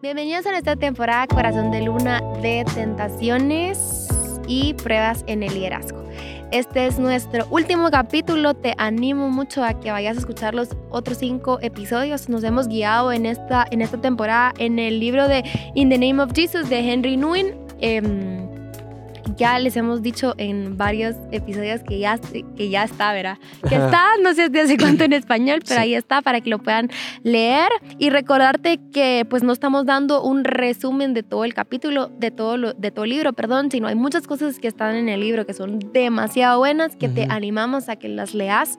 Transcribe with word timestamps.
Bienvenidos 0.00 0.46
a 0.46 0.52
nuestra 0.52 0.76
temporada 0.76 1.26
Corazón 1.26 1.72
de 1.72 1.82
Luna 1.82 2.20
de 2.40 2.64
Tentaciones 2.72 4.06
y 4.46 4.74
Pruebas 4.74 5.24
en 5.26 5.42
el 5.42 5.52
Liderazgo. 5.52 6.04
Este 6.52 6.86
es 6.86 7.00
nuestro 7.00 7.48
último 7.50 7.90
capítulo. 7.90 8.54
Te 8.54 8.74
animo 8.78 9.28
mucho 9.28 9.64
a 9.64 9.80
que 9.80 9.90
vayas 9.90 10.16
a 10.16 10.20
escuchar 10.20 10.54
los 10.54 10.68
otros 10.90 11.18
cinco 11.18 11.58
episodios. 11.62 12.28
Nos 12.28 12.44
hemos 12.44 12.68
guiado 12.68 13.10
en 13.10 13.26
esta, 13.26 13.66
en 13.72 13.82
esta 13.82 14.00
temporada 14.00 14.54
en 14.58 14.78
el 14.78 15.00
libro 15.00 15.26
de 15.26 15.42
In 15.74 15.88
the 15.88 15.98
Name 15.98 16.22
of 16.22 16.30
Jesus 16.32 16.70
de 16.70 16.78
Henry 16.78 17.16
Nguyen. 17.16 17.58
Em, 17.80 18.37
ya 19.38 19.58
les 19.58 19.76
hemos 19.76 20.02
dicho 20.02 20.34
en 20.36 20.76
varios 20.76 21.14
episodios 21.30 21.80
que 21.82 22.00
ya, 22.00 22.18
que 22.56 22.68
ya 22.68 22.82
está, 22.82 23.12
¿verdad? 23.12 23.38
Que 23.68 23.76
está, 23.76 24.04
no 24.20 24.34
sé 24.34 24.48
desde 24.48 24.76
cuánto 24.78 25.04
en 25.04 25.12
español, 25.12 25.60
pero 25.66 25.80
ahí 25.80 25.94
está 25.94 26.20
para 26.22 26.40
que 26.40 26.50
lo 26.50 26.58
puedan 26.58 26.90
leer 27.22 27.68
y 27.98 28.10
recordarte 28.10 28.80
que 28.92 29.24
pues 29.30 29.42
no 29.44 29.52
estamos 29.52 29.86
dando 29.86 30.22
un 30.22 30.44
resumen 30.44 31.14
de 31.14 31.22
todo 31.22 31.44
el 31.44 31.54
capítulo, 31.54 32.08
de 32.08 32.32
todo, 32.32 32.56
lo, 32.56 32.72
de 32.74 32.90
todo 32.90 33.04
el 33.04 33.10
libro, 33.10 33.32
perdón, 33.32 33.70
sino 33.70 33.86
hay 33.86 33.94
muchas 33.94 34.26
cosas 34.26 34.58
que 34.58 34.66
están 34.66 34.96
en 34.96 35.08
el 35.08 35.20
libro 35.20 35.46
que 35.46 35.54
son 35.54 35.78
demasiado 35.92 36.58
buenas, 36.58 36.96
que 36.96 37.08
te 37.08 37.26
animamos 37.30 37.88
a 37.88 37.96
que 37.96 38.08
las 38.08 38.34
leas 38.34 38.78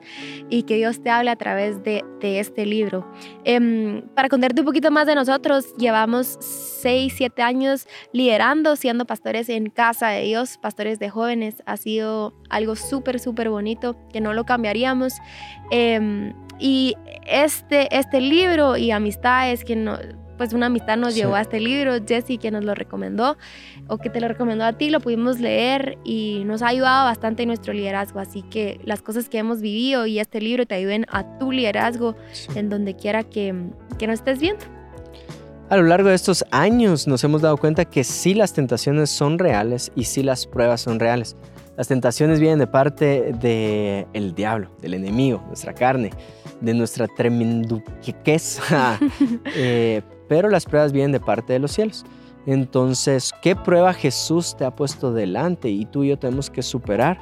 y 0.50 0.64
que 0.64 0.76
Dios 0.76 1.02
te 1.02 1.08
hable 1.08 1.30
a 1.30 1.36
través 1.36 1.82
de, 1.82 2.04
de 2.20 2.38
este 2.38 2.66
libro. 2.66 3.10
Em, 3.44 4.02
para 4.14 4.28
contarte 4.28 4.60
un 4.60 4.66
poquito 4.66 4.90
más 4.90 5.06
de 5.06 5.14
nosotros, 5.14 5.74
llevamos 5.78 6.36
6, 6.82 7.14
7 7.16 7.40
años 7.42 7.86
liderando, 8.12 8.76
siendo 8.76 9.06
pastores 9.06 9.48
en 9.48 9.70
casa 9.70 10.08
de 10.08 10.24
Dios 10.24 10.49
pastores 10.58 10.98
de 10.98 11.10
jóvenes, 11.10 11.62
ha 11.66 11.76
sido 11.76 12.34
algo 12.48 12.76
súper, 12.76 13.20
súper 13.20 13.50
bonito 13.50 13.96
que 14.12 14.20
no 14.20 14.32
lo 14.32 14.44
cambiaríamos. 14.44 15.14
Em, 15.70 16.34
y 16.58 16.94
este, 17.26 17.94
este 17.96 18.20
libro 18.20 18.76
y 18.76 18.90
amistades 18.90 19.64
que 19.64 19.76
no, 19.76 19.98
pues 20.40 20.54
una 20.54 20.66
amistad 20.66 20.96
nos 20.96 21.14
llevó 21.14 21.34
a 21.34 21.42
este 21.42 21.60
libro, 21.60 21.94
Jesse 22.06 22.38
que 22.40 22.50
nos 22.50 22.64
lo 22.64 22.74
recomendó 22.74 23.36
o 23.88 23.98
que 23.98 24.08
te 24.08 24.22
lo 24.22 24.28
recomendó 24.28 24.64
a 24.64 24.72
ti, 24.72 24.88
lo 24.88 25.00
pudimos 25.00 25.38
leer 25.38 25.98
y 26.02 26.44
nos 26.46 26.62
ha 26.62 26.68
ayudado 26.68 27.04
bastante 27.04 27.42
en 27.42 27.48
nuestro 27.48 27.74
liderazgo. 27.74 28.20
Así 28.20 28.40
que 28.42 28.80
las 28.84 29.02
cosas 29.02 29.28
que 29.28 29.36
hemos 29.36 29.60
vivido 29.60 30.06
y 30.06 30.18
este 30.18 30.40
libro 30.40 30.64
te 30.64 30.74
ayuden 30.74 31.04
a 31.10 31.38
tu 31.38 31.52
liderazgo 31.52 32.16
en 32.54 32.70
donde 32.70 32.96
quiera 32.96 33.22
que, 33.22 33.54
que 33.98 34.06
nos 34.06 34.20
estés 34.20 34.40
viendo. 34.40 34.79
A 35.70 35.76
lo 35.76 35.84
largo 35.84 36.08
de 36.08 36.16
estos 36.16 36.44
años 36.50 37.06
nos 37.06 37.22
hemos 37.22 37.42
dado 37.42 37.56
cuenta 37.56 37.84
que 37.84 38.02
sí 38.02 38.34
las 38.34 38.52
tentaciones 38.52 39.08
son 39.08 39.38
reales 39.38 39.92
y 39.94 40.02
sí 40.02 40.24
las 40.24 40.44
pruebas 40.44 40.80
son 40.80 40.98
reales. 40.98 41.36
Las 41.76 41.86
tentaciones 41.86 42.40
vienen 42.40 42.58
de 42.58 42.66
parte 42.66 43.32
del 43.40 44.08
el 44.12 44.34
diablo, 44.34 44.68
del 44.80 44.94
enemigo, 44.94 45.40
nuestra 45.46 45.72
carne, 45.72 46.10
de 46.60 46.74
nuestra 46.74 47.06
tremenduqueza. 47.06 48.98
eh, 49.54 50.02
pero 50.28 50.48
las 50.48 50.64
pruebas 50.64 50.90
vienen 50.90 51.12
de 51.12 51.20
parte 51.20 51.52
de 51.52 51.60
los 51.60 51.70
cielos. 51.70 52.04
Entonces, 52.46 53.32
¿qué 53.40 53.54
prueba 53.54 53.94
Jesús 53.94 54.56
te 54.56 54.64
ha 54.64 54.74
puesto 54.74 55.12
delante 55.12 55.68
y 55.68 55.86
tú 55.86 56.02
y 56.02 56.08
yo 56.08 56.18
tenemos 56.18 56.50
que 56.50 56.62
superar? 56.62 57.20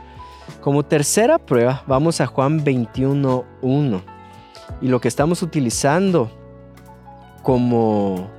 Como 0.63 0.87
tercera 0.87 1.37
prueba, 1.37 1.85
vamos 1.87 2.23
a 2.23 2.27
Juan 2.27 2.65
21.1. 2.65 4.03
Y 4.81 4.89
lo 4.89 5.03
que 5.03 5.09
estamos 5.09 5.43
utilizando 5.43 6.31
como 7.43 8.38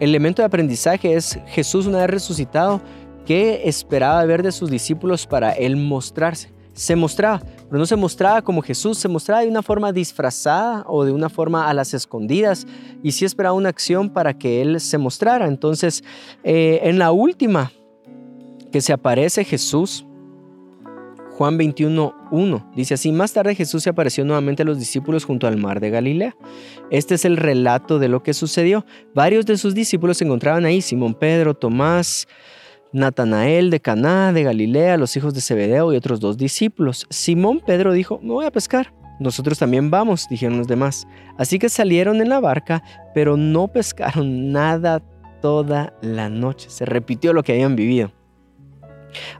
elemento 0.00 0.42
de 0.42 0.46
aprendizaje 0.46 1.14
es 1.14 1.38
Jesús 1.46 1.86
una 1.86 1.98
vez 1.98 2.10
resucitado, 2.10 2.80
¿qué 3.26 3.62
esperaba 3.64 4.24
ver 4.24 4.42
de 4.42 4.52
sus 4.52 4.70
discípulos 4.70 5.26
para 5.26 5.52
él 5.52 5.76
mostrarse? 5.76 6.52
Se 6.72 6.96
mostraba, 6.96 7.40
pero 7.68 7.78
no 7.78 7.86
se 7.86 7.96
mostraba 7.96 8.42
como 8.42 8.62
Jesús, 8.62 8.98
se 8.98 9.08
mostraba 9.08 9.42
de 9.42 9.48
una 9.48 9.62
forma 9.62 9.92
disfrazada 9.92 10.84
o 10.86 11.04
de 11.04 11.12
una 11.12 11.28
forma 11.28 11.68
a 11.68 11.74
las 11.74 11.92
escondidas 11.92 12.66
y 13.02 13.12
sí 13.12 13.24
esperaba 13.24 13.54
una 13.54 13.68
acción 13.68 14.08
para 14.08 14.34
que 14.34 14.62
él 14.62 14.80
se 14.80 14.96
mostrara. 14.96 15.46
Entonces, 15.46 16.02
eh, 16.44 16.80
en 16.84 16.98
la 16.98 17.12
última 17.12 17.72
que 18.70 18.80
se 18.80 18.92
aparece 18.92 19.44
Jesús, 19.44 20.06
Juan 21.42 21.58
21.1 21.58 22.70
dice 22.76 22.94
así, 22.94 23.10
más 23.10 23.32
tarde 23.32 23.56
Jesús 23.56 23.82
se 23.82 23.90
apareció 23.90 24.24
nuevamente 24.24 24.62
a 24.62 24.64
los 24.64 24.78
discípulos 24.78 25.24
junto 25.24 25.48
al 25.48 25.56
mar 25.56 25.80
de 25.80 25.90
Galilea. 25.90 26.36
Este 26.88 27.16
es 27.16 27.24
el 27.24 27.36
relato 27.36 27.98
de 27.98 28.06
lo 28.06 28.22
que 28.22 28.32
sucedió. 28.32 28.86
Varios 29.12 29.44
de 29.44 29.56
sus 29.56 29.74
discípulos 29.74 30.18
se 30.18 30.24
encontraban 30.24 30.64
ahí, 30.64 30.80
Simón 30.80 31.14
Pedro, 31.14 31.54
Tomás, 31.54 32.28
Natanael 32.92 33.70
de 33.70 33.80
Caná, 33.80 34.32
de 34.32 34.44
Galilea, 34.44 34.96
los 34.96 35.16
hijos 35.16 35.34
de 35.34 35.40
Zebedeo 35.40 35.92
y 35.92 35.96
otros 35.96 36.20
dos 36.20 36.36
discípulos. 36.36 37.08
Simón 37.10 37.60
Pedro 37.66 37.92
dijo, 37.92 38.20
me 38.22 38.34
voy 38.34 38.46
a 38.46 38.52
pescar. 38.52 38.94
Nosotros 39.18 39.58
también 39.58 39.90
vamos, 39.90 40.28
dijeron 40.30 40.58
los 40.58 40.68
demás. 40.68 41.08
Así 41.38 41.58
que 41.58 41.68
salieron 41.68 42.20
en 42.20 42.28
la 42.28 42.38
barca, 42.38 42.84
pero 43.16 43.36
no 43.36 43.66
pescaron 43.66 44.52
nada 44.52 45.02
toda 45.40 45.92
la 46.02 46.28
noche. 46.28 46.70
Se 46.70 46.84
repitió 46.84 47.32
lo 47.32 47.42
que 47.42 47.50
habían 47.50 47.74
vivido. 47.74 48.12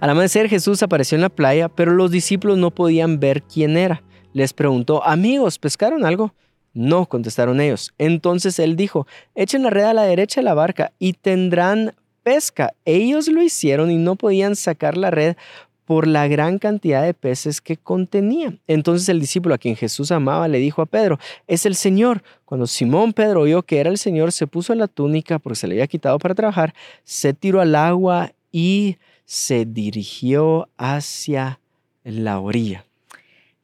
Al 0.01 0.11
amanecer 0.11 0.49
Jesús 0.49 0.83
apareció 0.83 1.17
en 1.17 1.23
la 1.23 1.29
playa, 1.29 1.69
pero 1.69 1.93
los 1.93 2.11
discípulos 2.11 2.59
no 2.59 2.71
podían 2.71 3.21
ver 3.21 3.43
quién 3.43 3.77
era. 3.77 4.03
Les 4.33 4.53
preguntó, 4.53 5.05
amigos, 5.05 5.59
¿pescaron 5.59 6.05
algo? 6.05 6.35
No, 6.75 7.07
contestaron 7.07 7.61
ellos. 7.61 7.93
Entonces 7.99 8.59
él 8.59 8.77
dijo, 8.77 9.07
echen 9.35 9.63
la 9.63 9.71
red 9.71 9.85
a 9.85 9.95
la 9.95 10.05
derecha 10.05 10.41
de 10.41 10.45
la 10.45 10.55
barca 10.55 10.93
y 10.99 11.13
tendrán 11.15 11.95
pesca. 12.23 12.73
Ellos 12.85 13.29
lo 13.29 13.43
hicieron 13.43 13.91
y 13.91 13.97
no 13.97 14.17
podían 14.17 14.57
sacar 14.57 14.97
la 14.97 15.11
red 15.11 15.37
por 15.85 16.07
la 16.07 16.29
gran 16.29 16.59
cantidad 16.59 17.03
de 17.03 17.13
peces 17.13 17.61
que 17.61 17.77
contenía. 17.77 18.57
Entonces 18.67 19.09
el 19.09 19.21
discípulo 19.21 19.55
a 19.55 19.59
quien 19.59 19.77
Jesús 19.77 20.13
amaba 20.13 20.49
le 20.49 20.59
dijo 20.59 20.81
a 20.81 20.87
Pedro, 20.87 21.19
es 21.47 21.67
el 21.67 21.75
Señor. 21.75 22.23
Cuando 22.45 22.67
Simón 22.67 23.13
Pedro 23.13 23.43
oyó 23.43 23.63
que 23.63 23.79
era 23.79 23.91
el 23.91 23.99
Señor, 23.99 24.33
se 24.33 24.47
puso 24.47 24.75
la 24.75 24.89
túnica 24.89 25.39
porque 25.39 25.57
se 25.57 25.67
le 25.67 25.75
había 25.75 25.87
quitado 25.89 26.19
para 26.19 26.35
trabajar, 26.35 26.73
se 27.05 27.35
tiró 27.35 27.61
al 27.61 27.75
agua 27.75 28.33
y 28.51 28.97
se 29.25 29.65
dirigió 29.65 30.69
hacia 30.77 31.61
la 32.05 32.41
orilla. 32.41 32.85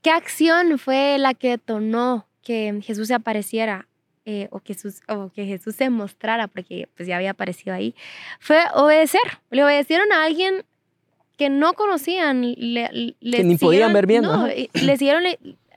¿Qué 0.03 0.11
acción 0.11 0.79
fue 0.79 1.19
la 1.19 1.35
que 1.35 1.51
detonó 1.51 2.27
que 2.43 2.81
Jesús 2.83 3.09
se 3.09 3.15
apareciera 3.15 3.89
eh, 4.25 4.49
o, 4.51 4.61
que 4.61 4.75
Jesús, 4.75 5.01
o 5.09 5.31
que 5.31 5.47
Jesús 5.47 5.75
se 5.75 5.91
mostrara, 5.91 6.49
porque 6.49 6.89
pues 6.97 7.09
ya 7.09 7.17
había 7.17 7.31
aparecido 7.31 7.75
ahí? 7.75 7.95
Fue 8.41 8.61
obedecer. 8.75 9.21
Le 9.51 9.65
obedecieron 9.65 10.13
a 10.13 10.25
alguien 10.25 10.65
que 11.37 11.51
no 11.51 11.75
conocían. 11.75 12.43
Le, 12.43 13.15
que 13.21 13.45
ni 13.45 13.57
podían 13.57 13.93
ver 13.93 14.07
bien. 14.07 14.23
No, 14.23 14.47
le 14.47 14.97
siguieron, 14.97 15.25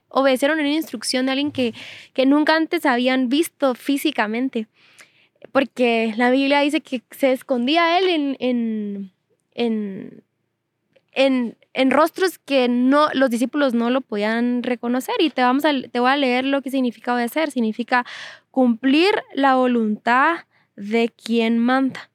obedecieron 0.09 0.59
una 0.59 0.69
instrucción 0.69 1.25
de 1.25 1.31
alguien 1.31 1.51
que, 1.51 1.73
que 2.13 2.25
nunca 2.25 2.55
antes 2.55 2.85
habían 2.85 3.29
visto 3.29 3.75
físicamente. 3.75 4.67
Porque 5.51 6.13
la 6.17 6.29
Biblia 6.29 6.59
dice 6.61 6.81
que 6.81 7.01
se 7.11 7.31
escondía 7.31 7.97
él 7.97 8.09
en 8.09 8.37
en, 8.39 9.11
en, 9.53 10.23
rostros 11.89 12.39
que 12.39 12.67
no, 12.67 13.09
los 13.13 13.29
discípulos 13.29 13.73
no 13.73 13.89
lo 13.89 14.01
podían 14.01 14.63
reconocer. 14.63 15.15
Y 15.19 15.29
te, 15.29 15.41
vamos 15.41 15.65
a, 15.65 15.71
te 15.73 15.99
voy 15.99 16.11
a 16.11 16.17
leer 16.17 16.45
lo 16.45 16.61
que 16.61 16.71
significa 16.71 17.13
obedecer. 17.13 17.51
Significa 17.51 18.05
cumplir 18.51 19.11
la 19.33 19.55
voluntad 19.55 20.45
de 20.75 21.09
quien 21.09 21.59
manda. 21.59 22.09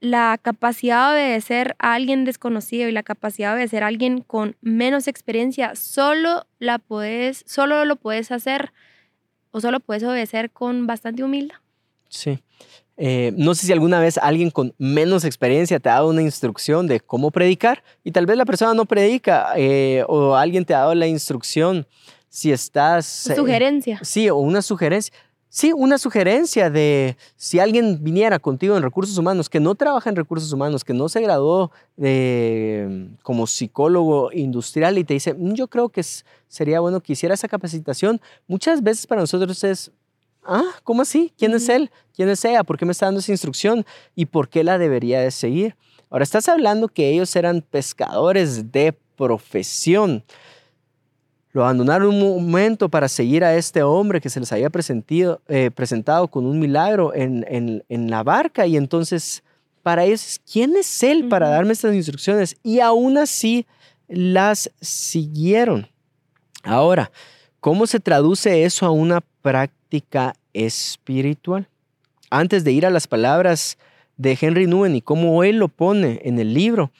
La 0.00 0.36
capacidad 0.42 1.14
de 1.14 1.22
obedecer 1.22 1.76
a 1.78 1.94
alguien 1.94 2.24
desconocido 2.24 2.88
y 2.88 2.92
la 2.92 3.04
capacidad 3.04 3.50
de 3.50 3.56
obedecer 3.56 3.84
a 3.84 3.86
alguien 3.86 4.20
con 4.20 4.56
menos 4.60 5.06
experiencia, 5.06 5.76
solo 5.76 6.46
la 6.58 6.78
puedes, 6.78 7.44
solo 7.46 7.84
lo 7.84 7.94
puedes 7.94 8.32
hacer 8.32 8.72
o 9.52 9.60
solo 9.60 9.78
puedes 9.78 10.02
obedecer 10.02 10.50
con 10.50 10.88
bastante 10.88 11.22
humildad. 11.22 11.58
Sí. 12.12 12.42
Eh, 12.98 13.32
no 13.36 13.54
sé 13.54 13.66
si 13.66 13.72
alguna 13.72 13.98
vez 13.98 14.18
alguien 14.18 14.50
con 14.50 14.74
menos 14.78 15.24
experiencia 15.24 15.80
te 15.80 15.88
ha 15.88 15.94
dado 15.94 16.10
una 16.10 16.22
instrucción 16.22 16.86
de 16.86 17.00
cómo 17.00 17.30
predicar 17.30 17.82
y 18.04 18.12
tal 18.12 18.26
vez 18.26 18.36
la 18.36 18.44
persona 18.44 18.74
no 18.74 18.84
predica 18.84 19.52
eh, 19.56 20.04
o 20.08 20.36
alguien 20.36 20.64
te 20.64 20.74
ha 20.74 20.80
dado 20.80 20.94
la 20.94 21.06
instrucción 21.06 21.86
si 22.28 22.52
estás... 22.52 23.30
Eh, 23.30 23.34
sugerencia. 23.34 23.98
sí, 24.02 24.28
o 24.28 24.36
una 24.36 24.62
sugerencia. 24.62 25.14
Sí, 25.48 25.72
una 25.74 25.98
sugerencia 25.98 26.70
de 26.70 27.16
si 27.36 27.58
alguien 27.58 28.02
viniera 28.02 28.38
contigo 28.38 28.74
en 28.74 28.82
recursos 28.82 29.18
humanos, 29.18 29.50
que 29.50 29.60
no 29.60 29.74
trabaja 29.74 30.08
en 30.08 30.16
recursos 30.16 30.50
humanos, 30.50 30.82
que 30.82 30.94
no 30.94 31.10
se 31.10 31.20
graduó 31.20 31.70
como 33.22 33.46
psicólogo 33.46 34.32
industrial 34.32 34.96
y 34.96 35.04
te 35.04 35.14
dice, 35.14 35.34
mm, 35.34 35.52
yo 35.52 35.68
creo 35.68 35.90
que 35.90 36.02
sería 36.48 36.80
bueno 36.80 37.00
que 37.00 37.12
hiciera 37.12 37.34
esa 37.34 37.48
capacitación, 37.48 38.20
muchas 38.46 38.82
veces 38.82 39.06
para 39.06 39.20
nosotros 39.20 39.62
es, 39.64 39.92
ah, 40.44 40.72
¿cómo 40.84 41.02
así? 41.02 41.32
¿Quién 41.38 41.52
es 41.52 41.68
él? 41.68 41.90
¿Quién 42.14 42.28
es 42.28 42.44
ella? 42.44 42.64
¿Por 42.64 42.78
qué 42.78 42.84
me 42.84 42.92
está 42.92 43.06
dando 43.06 43.20
esa 43.20 43.32
instrucción? 43.32 43.84
¿Y 44.14 44.26
por 44.26 44.48
qué 44.48 44.64
la 44.64 44.78
debería 44.78 45.20
de 45.20 45.30
seguir? 45.30 45.76
Ahora, 46.10 46.24
estás 46.24 46.48
hablando 46.48 46.88
que 46.88 47.10
ellos 47.10 47.34
eran 47.36 47.62
pescadores 47.62 48.70
de 48.70 48.94
profesión. 49.16 50.22
Lo 51.52 51.62
abandonaron 51.62 52.14
un 52.14 52.20
momento 52.20 52.88
para 52.88 53.08
seguir 53.08 53.44
a 53.44 53.54
este 53.56 53.82
hombre 53.82 54.20
que 54.20 54.30
se 54.30 54.40
les 54.40 54.50
había 54.52 54.70
eh, 55.48 55.70
presentado 55.74 56.28
con 56.28 56.46
un 56.46 56.58
milagro 56.58 57.12
en, 57.14 57.84
la 57.88 58.22
barca 58.22 58.66
y 58.66 58.76
entonces 58.76 59.42
para 59.82 60.04
ellos, 60.04 60.40
¿quién 60.50 60.76
es 60.76 61.02
él 61.02 61.28
para 61.28 61.48
darme 61.48 61.72
estas 61.72 61.94
instrucciones? 61.94 62.56
Y 62.62 62.80
aún 62.80 63.18
así 63.18 63.66
las 64.08 64.70
siguieron. 64.80 65.88
Ahora, 66.62 67.10
¿cómo 67.60 67.86
se 67.86 68.00
traduce 68.00 68.64
eso 68.64 68.86
a 68.86 68.90
una 68.90 69.22
práctica 69.42 70.34
espiritual. 70.52 71.68
antes 72.30 72.64
de 72.64 72.72
ir 72.72 72.86
a 72.86 72.90
las 72.90 73.06
palabras 73.06 73.76
de 74.16 74.38
Henry 74.40 74.66
Nguyen 74.66 74.96
y 74.96 75.02
cómo 75.02 75.44
él 75.44 75.58
lo 75.58 75.68
pone 75.68 76.20
en 76.24 76.38
el 76.38 76.54
libro, 76.54 76.90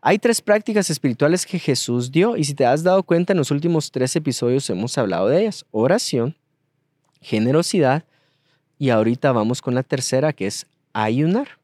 hay 0.00 0.18
tres 0.18 0.40
prácticas 0.40 0.90
espirituales 0.90 1.46
que 1.46 1.60
Jesús 1.60 2.10
dio 2.10 2.36
y 2.36 2.42
si 2.42 2.54
te 2.54 2.66
has 2.66 2.82
dado 2.82 3.04
cuenta 3.04 3.32
en 3.32 3.38
los 3.38 3.52
últimos 3.52 3.92
tres 3.92 4.16
episodios 4.16 4.68
hemos 4.68 4.98
hablado 4.98 5.28
de 5.28 5.42
ellas. 5.42 5.64
Oración, 5.70 6.34
generosidad 7.20 8.04
y 8.78 8.90
ahorita 8.90 9.30
vamos 9.30 9.62
con 9.62 9.76
la 9.76 9.84
tercera 9.84 10.32
que 10.32 10.48
es 10.48 10.66
ayunar. 10.92 11.60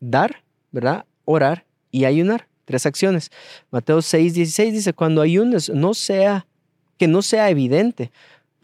dar, 0.00 0.42
¿verdad? 0.72 1.04
Orar 1.24 1.64
y 1.92 2.04
ayunar. 2.04 2.48
Tres 2.64 2.84
acciones. 2.84 3.30
Mateo 3.70 4.02
6, 4.02 4.34
16 4.34 4.72
dice, 4.72 4.92
cuando 4.92 5.22
ayunes, 5.22 5.70
no 5.70 5.94
sea, 5.94 6.46
que 6.98 7.06
no 7.06 7.22
sea 7.22 7.48
evidente, 7.48 8.10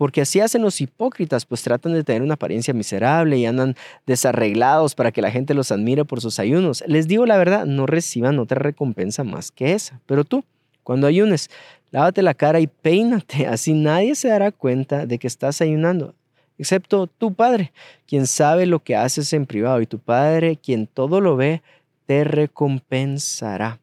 porque 0.00 0.22
así 0.22 0.40
hacen 0.40 0.62
los 0.62 0.80
hipócritas, 0.80 1.44
pues 1.44 1.60
tratan 1.60 1.92
de 1.92 2.02
tener 2.02 2.22
una 2.22 2.32
apariencia 2.32 2.72
miserable 2.72 3.36
y 3.36 3.44
andan 3.44 3.76
desarreglados 4.06 4.94
para 4.94 5.12
que 5.12 5.20
la 5.20 5.30
gente 5.30 5.52
los 5.52 5.70
admire 5.72 6.06
por 6.06 6.22
sus 6.22 6.38
ayunos. 6.38 6.82
Les 6.86 7.06
digo 7.06 7.26
la 7.26 7.36
verdad, 7.36 7.66
no 7.66 7.84
reciban 7.84 8.38
otra 8.38 8.58
recompensa 8.58 9.24
más 9.24 9.50
que 9.50 9.74
esa. 9.74 10.00
Pero 10.06 10.24
tú, 10.24 10.42
cuando 10.84 11.06
ayunes, 11.06 11.50
lávate 11.90 12.22
la 12.22 12.32
cara 12.32 12.60
y 12.60 12.66
peínate, 12.66 13.46
así 13.46 13.74
nadie 13.74 14.14
se 14.14 14.28
dará 14.28 14.52
cuenta 14.52 15.04
de 15.04 15.18
que 15.18 15.26
estás 15.26 15.60
ayunando, 15.60 16.14
excepto 16.56 17.06
tu 17.06 17.34
Padre, 17.34 17.70
quien 18.06 18.26
sabe 18.26 18.64
lo 18.64 18.82
que 18.82 18.96
haces 18.96 19.30
en 19.34 19.44
privado, 19.44 19.82
y 19.82 19.86
tu 19.86 19.98
Padre, 19.98 20.56
quien 20.56 20.86
todo 20.86 21.20
lo 21.20 21.36
ve, 21.36 21.60
te 22.06 22.24
recompensará. 22.24 23.80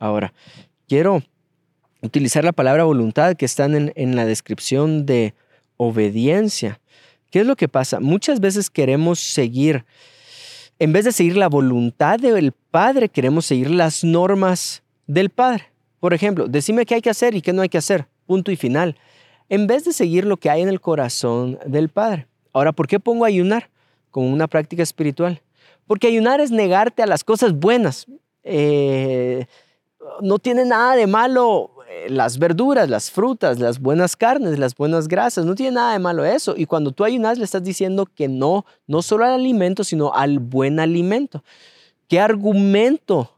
Ahora, 0.00 0.32
quiero 0.88 1.22
utilizar 2.02 2.42
la 2.42 2.50
palabra 2.50 2.82
voluntad 2.82 3.36
que 3.36 3.44
están 3.44 3.76
en, 3.76 3.92
en 3.94 4.16
la 4.16 4.26
descripción 4.26 5.06
de 5.06 5.32
obediencia. 5.76 6.80
¿Qué 7.30 7.40
es 7.40 7.46
lo 7.46 7.56
que 7.56 7.68
pasa? 7.68 8.00
Muchas 8.00 8.40
veces 8.40 8.70
queremos 8.70 9.18
seguir, 9.18 9.84
en 10.78 10.92
vez 10.92 11.04
de 11.04 11.12
seguir 11.12 11.36
la 11.36 11.48
voluntad 11.48 12.18
del 12.18 12.52
Padre, 12.52 13.08
queremos 13.08 13.46
seguir 13.46 13.70
las 13.70 14.04
normas 14.04 14.82
del 15.06 15.30
Padre. 15.30 15.64
Por 16.00 16.14
ejemplo, 16.14 16.46
decime 16.48 16.86
qué 16.86 16.96
hay 16.96 17.00
que 17.00 17.10
hacer 17.10 17.34
y 17.34 17.42
qué 17.42 17.52
no 17.52 17.62
hay 17.62 17.68
que 17.68 17.78
hacer. 17.78 18.06
Punto 18.26 18.52
y 18.52 18.56
final. 18.56 18.96
En 19.48 19.66
vez 19.66 19.84
de 19.84 19.92
seguir 19.92 20.24
lo 20.24 20.36
que 20.36 20.50
hay 20.50 20.62
en 20.62 20.68
el 20.68 20.80
corazón 20.80 21.58
del 21.66 21.88
Padre. 21.88 22.26
Ahora, 22.52 22.72
¿por 22.72 22.86
qué 22.86 23.00
pongo 23.00 23.24
ayunar 23.24 23.70
como 24.10 24.32
una 24.32 24.46
práctica 24.46 24.82
espiritual? 24.82 25.42
Porque 25.86 26.06
ayunar 26.06 26.40
es 26.40 26.50
negarte 26.50 27.02
a 27.02 27.06
las 27.06 27.24
cosas 27.24 27.52
buenas. 27.52 28.06
Eh, 28.42 29.46
no 30.20 30.38
tiene 30.38 30.64
nada 30.64 30.94
de 30.96 31.06
malo 31.06 31.73
las 32.08 32.38
verduras, 32.38 32.88
las 32.88 33.10
frutas, 33.10 33.58
las 33.58 33.80
buenas 33.80 34.16
carnes, 34.16 34.58
las 34.58 34.74
buenas 34.74 35.08
grasas, 35.08 35.44
no 35.44 35.54
tiene 35.54 35.72
nada 35.72 35.92
de 35.92 35.98
malo 35.98 36.24
eso. 36.24 36.54
Y 36.56 36.66
cuando 36.66 36.92
tú 36.92 37.04
ayunas 37.04 37.38
le 37.38 37.44
estás 37.44 37.62
diciendo 37.62 38.06
que 38.06 38.28
no, 38.28 38.64
no 38.86 39.02
solo 39.02 39.24
al 39.24 39.32
alimento, 39.32 39.84
sino 39.84 40.12
al 40.14 40.38
buen 40.38 40.80
alimento. 40.80 41.42
¿Qué 42.08 42.20
argumento 42.20 43.30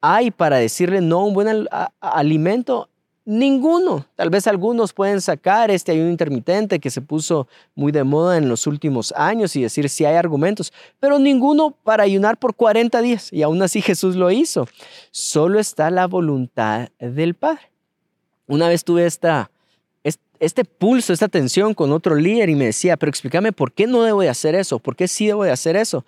hay 0.00 0.30
para 0.30 0.58
decirle 0.58 1.00
no 1.00 1.20
a 1.20 1.24
un 1.24 1.34
buen 1.34 1.68
alimento? 2.00 2.88
Ninguno. 3.24 4.06
Tal 4.16 4.30
vez 4.30 4.46
algunos 4.46 4.92
pueden 4.92 5.20
sacar 5.20 5.70
este 5.70 5.92
ayuno 5.92 6.10
intermitente 6.10 6.80
que 6.80 6.90
se 6.90 7.00
puso 7.00 7.46
muy 7.74 7.92
de 7.92 8.02
moda 8.02 8.38
en 8.38 8.48
los 8.48 8.66
últimos 8.66 9.12
años 9.12 9.54
y 9.56 9.62
decir 9.62 9.88
si 9.88 10.04
hay 10.04 10.16
argumentos, 10.16 10.72
pero 10.98 11.18
ninguno 11.18 11.70
para 11.70 12.02
ayunar 12.02 12.38
por 12.38 12.54
40 12.56 13.00
días. 13.02 13.32
Y 13.32 13.42
aún 13.42 13.62
así 13.62 13.82
Jesús 13.82 14.16
lo 14.16 14.30
hizo. 14.30 14.66
Solo 15.10 15.60
está 15.60 15.90
la 15.90 16.06
voluntad 16.06 16.88
del 16.98 17.34
Padre. 17.34 17.70
Una 18.50 18.66
vez 18.66 18.82
tuve 18.82 19.06
esta, 19.06 19.48
este 20.40 20.64
pulso, 20.64 21.12
esta 21.12 21.28
tensión 21.28 21.72
con 21.72 21.92
otro 21.92 22.16
líder 22.16 22.48
y 22.48 22.56
me 22.56 22.64
decía, 22.64 22.96
pero 22.96 23.08
explícame 23.08 23.52
por 23.52 23.70
qué 23.70 23.86
no 23.86 24.02
debo 24.02 24.22
de 24.22 24.28
hacer 24.28 24.56
eso, 24.56 24.80
por 24.80 24.96
qué 24.96 25.06
sí 25.06 25.28
debo 25.28 25.44
de 25.44 25.52
hacer 25.52 25.76
eso. 25.76 26.04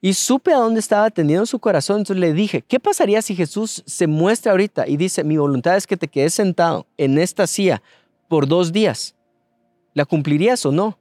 Y 0.00 0.14
supe 0.14 0.54
a 0.54 0.56
dónde 0.56 0.80
estaba 0.80 1.10
tendiendo 1.10 1.44
su 1.44 1.58
corazón, 1.58 1.98
entonces 1.98 2.20
le 2.22 2.32
dije, 2.32 2.62
¿qué 2.62 2.80
pasaría 2.80 3.20
si 3.20 3.36
Jesús 3.36 3.82
se 3.84 4.06
muestra 4.06 4.52
ahorita 4.52 4.88
y 4.88 4.96
dice, 4.96 5.24
mi 5.24 5.36
voluntad 5.36 5.76
es 5.76 5.86
que 5.86 5.98
te 5.98 6.08
quedes 6.08 6.32
sentado 6.32 6.86
en 6.96 7.18
esta 7.18 7.46
silla 7.46 7.82
por 8.28 8.48
dos 8.48 8.72
días? 8.72 9.14
¿La 9.92 10.06
cumplirías 10.06 10.64
o 10.64 10.72
no? 10.72 10.98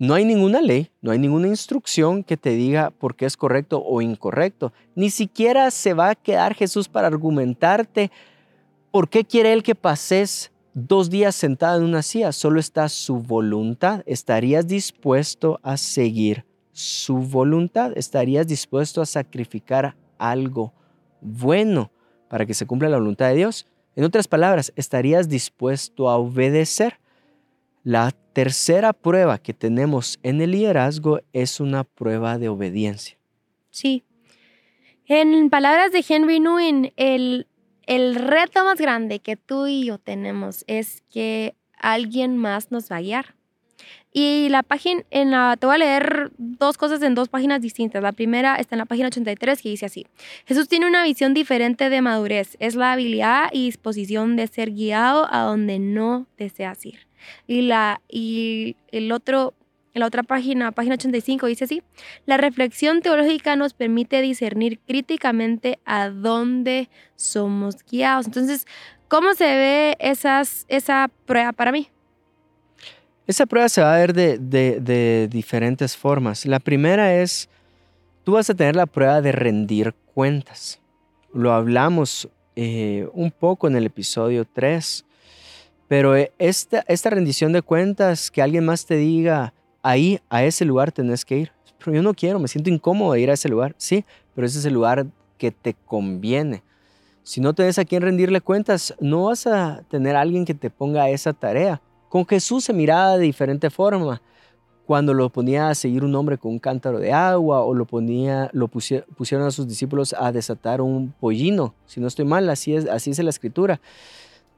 No 0.00 0.14
hay 0.14 0.24
ninguna 0.24 0.60
ley, 0.60 0.90
no 1.00 1.12
hay 1.12 1.20
ninguna 1.20 1.46
instrucción 1.46 2.24
que 2.24 2.36
te 2.36 2.50
diga 2.50 2.90
por 2.90 3.14
qué 3.14 3.26
es 3.26 3.36
correcto 3.36 3.84
o 3.86 4.02
incorrecto. 4.02 4.72
Ni 4.96 5.10
siquiera 5.10 5.70
se 5.70 5.94
va 5.94 6.10
a 6.10 6.14
quedar 6.16 6.54
Jesús 6.54 6.88
para 6.88 7.06
argumentarte 7.06 8.10
¿Por 8.96 9.10
qué 9.10 9.26
quiere 9.26 9.52
Él 9.52 9.62
que 9.62 9.74
pases 9.74 10.50
dos 10.72 11.10
días 11.10 11.36
sentado 11.36 11.76
en 11.76 11.84
una 11.84 12.00
silla? 12.00 12.32
Solo 12.32 12.58
está 12.58 12.88
su 12.88 13.18
voluntad. 13.18 14.02
¿Estarías 14.06 14.66
dispuesto 14.66 15.60
a 15.62 15.76
seguir 15.76 16.46
su 16.72 17.18
voluntad? 17.18 17.92
¿Estarías 17.94 18.46
dispuesto 18.46 19.02
a 19.02 19.04
sacrificar 19.04 19.94
algo 20.16 20.72
bueno 21.20 21.90
para 22.30 22.46
que 22.46 22.54
se 22.54 22.64
cumpla 22.64 22.88
la 22.88 22.96
voluntad 22.96 23.28
de 23.28 23.34
Dios? 23.34 23.66
En 23.96 24.04
otras 24.04 24.28
palabras, 24.28 24.72
¿estarías 24.76 25.28
dispuesto 25.28 26.08
a 26.08 26.16
obedecer? 26.16 26.98
La 27.84 28.12
tercera 28.32 28.94
prueba 28.94 29.36
que 29.36 29.52
tenemos 29.52 30.18
en 30.22 30.40
el 30.40 30.52
liderazgo 30.52 31.20
es 31.34 31.60
una 31.60 31.84
prueba 31.84 32.38
de 32.38 32.48
obediencia. 32.48 33.18
Sí. 33.68 34.04
En 35.04 35.50
palabras 35.50 35.92
de 35.92 36.02
Henry 36.08 36.40
Nguyen, 36.40 36.94
el 36.96 37.46
el 37.86 38.14
reto 38.16 38.64
más 38.64 38.78
grande 38.78 39.20
que 39.20 39.36
tú 39.36 39.66
y 39.66 39.86
yo 39.86 39.98
tenemos 39.98 40.64
es 40.66 41.02
que 41.12 41.54
alguien 41.78 42.36
más 42.36 42.70
nos 42.70 42.90
va 42.90 42.96
a 42.96 43.00
guiar. 43.00 43.34
Y 44.12 44.48
la 44.48 44.62
página, 44.62 45.02
en 45.10 45.30
la, 45.30 45.58
te 45.58 45.66
voy 45.66 45.74
a 45.74 45.78
leer 45.78 46.32
dos 46.38 46.78
cosas 46.78 47.02
en 47.02 47.14
dos 47.14 47.28
páginas 47.28 47.60
distintas. 47.60 48.02
La 48.02 48.12
primera 48.12 48.56
está 48.56 48.74
en 48.74 48.78
la 48.78 48.86
página 48.86 49.08
83 49.08 49.60
que 49.60 49.68
dice 49.68 49.84
así. 49.84 50.06
Jesús 50.46 50.68
tiene 50.68 50.86
una 50.86 51.04
visión 51.04 51.34
diferente 51.34 51.90
de 51.90 52.00
madurez. 52.00 52.56
Es 52.58 52.76
la 52.76 52.92
habilidad 52.92 53.50
y 53.52 53.66
disposición 53.66 54.36
de 54.36 54.46
ser 54.46 54.72
guiado 54.72 55.28
a 55.30 55.42
donde 55.42 55.78
no 55.78 56.26
deseas 56.38 56.86
ir. 56.86 57.06
Y, 57.46 57.62
la, 57.62 58.00
y 58.08 58.76
el 58.90 59.12
otro 59.12 59.52
en 59.96 60.00
la 60.00 60.06
otra 60.06 60.22
página, 60.22 60.72
página 60.72 60.96
85, 60.96 61.46
dice 61.46 61.64
así, 61.64 61.82
la 62.26 62.36
reflexión 62.36 63.00
teológica 63.00 63.56
nos 63.56 63.72
permite 63.72 64.20
discernir 64.20 64.78
críticamente 64.86 65.78
a 65.86 66.10
dónde 66.10 66.90
somos 67.14 67.76
guiados. 67.90 68.26
Entonces, 68.26 68.66
¿cómo 69.08 69.32
se 69.32 69.46
ve 69.46 69.96
esas, 69.98 70.66
esa 70.68 71.10
prueba 71.24 71.52
para 71.52 71.72
mí? 71.72 71.88
Esa 73.26 73.46
prueba 73.46 73.70
se 73.70 73.80
va 73.80 73.94
a 73.94 73.98
ver 73.98 74.12
de, 74.12 75.28
diferentes 75.30 75.96
formas. 75.96 76.44
La 76.44 76.60
primera 76.60 77.14
es, 77.14 77.48
tú 78.22 78.32
vas 78.32 78.50
a 78.50 78.54
tener 78.54 78.76
la 78.76 78.84
prueba 78.84 79.22
de 79.22 79.32
rendir 79.32 79.94
cuentas. 80.12 80.78
Lo 81.32 81.54
hablamos 81.54 82.28
eh, 82.54 83.08
un 83.14 83.30
poco 83.30 83.66
en 83.66 83.76
el 83.76 83.86
episodio 83.86 84.44
3, 84.44 85.06
pero 85.88 86.14
esta, 86.38 86.84
esta 86.86 87.08
rendición 87.08 87.52
de 87.52 87.62
cuentas, 87.62 88.30
que 88.30 88.42
alguien 88.42 88.66
más 88.66 88.84
te 88.84 88.96
diga, 88.96 89.54
ahí, 89.86 90.20
a 90.28 90.44
ese 90.44 90.64
lugar 90.64 90.92
tenés 90.92 91.24
que 91.24 91.38
ir. 91.38 91.52
Pero 91.78 91.94
yo 91.94 92.02
no 92.02 92.14
quiero, 92.14 92.38
me 92.38 92.48
siento 92.48 92.70
incómodo 92.70 93.12
de 93.12 93.20
ir 93.20 93.30
a 93.30 93.34
ese 93.34 93.48
lugar. 93.48 93.74
Sí, 93.78 94.04
pero 94.34 94.46
ese 94.46 94.58
es 94.58 94.64
el 94.64 94.74
lugar 94.74 95.06
que 95.38 95.50
te 95.50 95.74
conviene. 95.74 96.62
Si 97.22 97.40
no 97.40 97.54
tenés 97.54 97.78
a 97.78 97.84
quien 97.84 98.02
rendirle 98.02 98.40
cuentas, 98.40 98.94
no 99.00 99.24
vas 99.24 99.46
a 99.46 99.82
tener 99.88 100.16
a 100.16 100.20
alguien 100.20 100.44
que 100.44 100.54
te 100.54 100.70
ponga 100.70 101.08
esa 101.10 101.32
tarea. 101.32 101.80
Con 102.08 102.26
Jesús 102.26 102.64
se 102.64 102.72
miraba 102.72 103.16
de 103.16 103.24
diferente 103.24 103.70
forma. 103.70 104.22
Cuando 104.86 105.12
lo 105.14 105.28
ponía 105.30 105.68
a 105.68 105.74
seguir 105.74 106.04
un 106.04 106.14
hombre 106.14 106.38
con 106.38 106.52
un 106.52 106.58
cántaro 106.60 107.00
de 107.00 107.12
agua 107.12 107.62
o 107.62 107.74
lo, 107.74 107.84
ponía, 107.84 108.48
lo 108.52 108.68
pusieron 108.68 109.46
a 109.46 109.50
sus 109.50 109.66
discípulos 109.66 110.14
a 110.16 110.30
desatar 110.30 110.80
un 110.80 111.12
pollino. 111.18 111.74
Si 111.86 112.00
no 112.00 112.06
estoy 112.06 112.24
mal, 112.24 112.48
así 112.48 112.74
es, 112.74 112.88
así 112.88 113.10
es 113.10 113.18
la 113.18 113.30
escritura. 113.30 113.80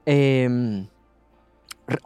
Eh, 0.04 0.86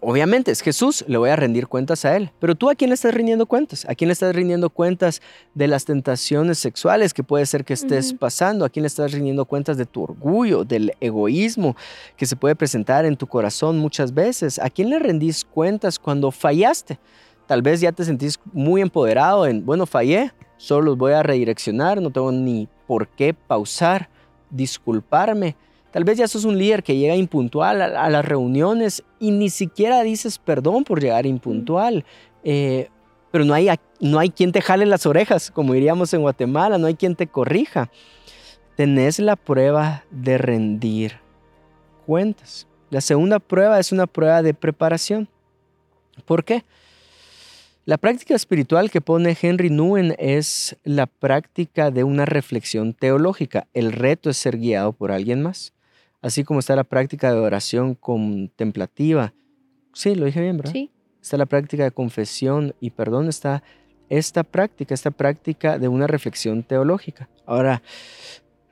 obviamente 0.01 0.51
es 0.51 0.61
Jesús, 0.61 1.05
le 1.09 1.19
voy 1.19 1.31
a 1.31 1.37
rendir 1.37 1.67
cuentas 1.67 2.05
a 2.05 2.17
Él. 2.17 2.31
Pero 2.39 2.55
tú 2.55 2.71
a 2.71 2.75
quién 2.75 2.91
le 2.91 2.95
estás 2.95 3.15
rindiendo 3.15 3.47
cuentas? 3.47 3.85
¿A 3.89 3.95
quién 3.95 4.09
le 4.09 4.13
estás 4.13 4.35
rindiendo 4.35 4.71
cuentas 4.71 5.21
de 5.55 5.67
las 5.67 5.85
tentaciones 5.85 6.59
sexuales 6.59 7.13
que 7.13 7.25
puede 7.25 7.47
ser 7.47 7.65
que 7.65 7.75
estés 7.75 8.15
pasando? 8.15 8.65
¿A 8.65 8.69
quién 8.69 8.83
le 8.83 8.89
estás 8.89 9.13
rindiendo 9.13 9.45
cuentas 9.45 9.77
de 9.77 9.87
tu 9.87 10.03
orgullo, 10.03 10.65
del 10.65 10.93
egoísmo 11.01 11.77
que 12.17 12.27
se 12.27 12.37
puede 12.37 12.55
presentar 12.55 13.05
en 13.05 13.17
tu 13.17 13.27
corazón 13.27 13.79
muchas 13.79 14.15
veces? 14.15 14.59
¿A 14.59 14.71
quién 14.71 14.91
le 14.91 14.99
rendís 14.99 15.45
cuentas 15.45 15.99
cuando 15.99 16.31
fallaste? 16.31 16.99
Tal 17.47 17.63
vez 17.63 17.81
ya 17.81 17.93
te 17.93 18.05
sentís 18.05 18.39
muy 18.53 18.81
empoderado 18.81 19.47
en, 19.47 19.65
bueno, 19.67 19.87
fallé, 19.87 20.33
solo 20.57 20.87
los 20.87 20.99
voy 20.99 21.13
a 21.13 21.23
redireccionar, 21.23 22.01
no 22.01 22.11
tengo 22.11 22.31
ni 22.31 22.69
por 22.87 23.09
qué 23.09 23.35
pausar, 23.35 24.09
disculparme 24.51 25.57
Tal 25.93 26.05
vez 26.05 26.19
ya 26.19 26.27
sos 26.27 26.45
un 26.45 26.59
líder 26.59 26.83
que 26.83 26.97
llega 26.97 27.15
impuntual 27.15 27.83
a, 27.83 28.09
las 28.09 28.25
reuniones 28.25 29.05
y 29.21 29.31
ni 29.31 29.51
siquiera 29.51 30.03
dices 30.03 30.39
perdón 30.39 30.85
por 30.85 31.01
llegar 31.01 31.27
impuntual. 31.27 32.05
Eh, 32.45 32.89
pero 33.31 33.45
no 33.45 33.55
hay, 33.55 33.69
no 34.01 34.19
hay 34.19 34.31
quien 34.31 34.53
te 34.53 34.63
jale 34.63 34.87
las 34.87 35.07
orejas, 35.07 35.51
como 35.51 35.75
diríamos 35.75 36.13
en 36.15 36.23
Guatemala, 36.23 36.79
no 36.79 36.87
hay 36.87 36.95
quien 36.95 37.15
te 37.15 37.27
corrija. 37.27 37.91
Tenés 38.77 39.19
la 39.19 39.37
prueba 39.37 40.05
de 40.11 40.39
rendir 40.39 41.21
cuentas. 42.07 42.67
La 42.91 43.01
segunda 43.01 43.39
prueba 43.39 43.79
es 43.79 43.93
una 43.93 44.07
prueba 44.07 44.43
de 44.43 44.55
preparación. 44.55 45.29
¿Por 46.25 46.45
qué? 46.45 46.65
La 47.85 47.99
práctica 47.99 48.35
espiritual 48.35 48.91
que 48.91 49.01
pone 49.01 49.37
Henry 49.41 49.69
Nguyen 49.69 50.15
es 50.19 50.77
la 50.85 51.07
práctica 51.07 51.91
de 51.91 52.05
una 52.05 52.27
reflexión 52.27 52.95
teológica. 52.95 53.67
El 53.75 53.93
reto 53.93 54.31
es 54.31 54.37
ser 54.37 54.59
guiado 54.59 54.93
por 54.93 55.11
alguien 55.11 55.43
más. 55.43 55.73
Así 56.23 56.45
como 56.45 56.61
está 56.61 56.77
la 56.77 56.85
práctica 56.85 57.33
de 57.33 57.41
oración 57.41 57.95
contemplativa. 57.95 59.35
Sí, 59.93 60.15
lo 60.15 60.25
dije 60.25 60.41
bien, 60.41 60.57
¿verdad? 60.57 60.73
Sí. 60.73 60.91
Está 61.21 61.37
la 61.37 61.47
práctica 61.47 61.85
de 61.85 61.91
confesión 61.91 62.75
y 62.81 62.91
perdón, 62.91 63.29
está 63.29 63.63
esta 64.09 64.45
práctica, 64.45 64.95
esta 64.95 65.11
práctica 65.11 65.79
de 65.79 65.89
una 65.89 66.07
reflexión 66.07 66.63
teológica. 66.63 67.29
Ahora, 67.47 67.83